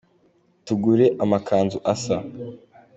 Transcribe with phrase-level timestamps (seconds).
[0.65, 2.17] Tugure amakanzu asa.